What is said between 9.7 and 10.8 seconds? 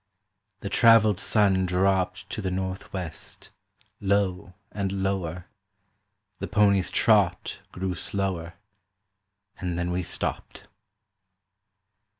then we stopped.